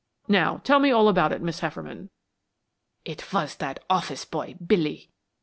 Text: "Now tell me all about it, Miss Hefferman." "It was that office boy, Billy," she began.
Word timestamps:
"Now 0.27 0.57
tell 0.63 0.79
me 0.79 0.89
all 0.89 1.07
about 1.07 1.31
it, 1.31 1.43
Miss 1.43 1.59
Hefferman." 1.59 2.09
"It 3.05 3.31
was 3.31 3.57
that 3.57 3.83
office 3.87 4.25
boy, 4.25 4.55
Billy," 4.59 4.97
she 4.97 5.01
began. 5.09 5.13